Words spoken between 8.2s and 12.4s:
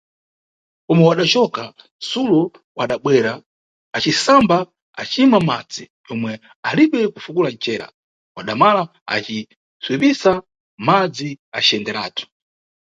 wadamala, aci psipisa madzi aciyenderatu.